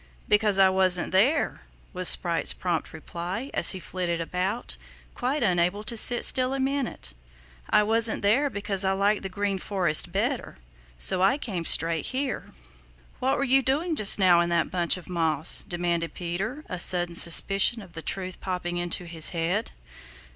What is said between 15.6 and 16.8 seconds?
demanded Peter, a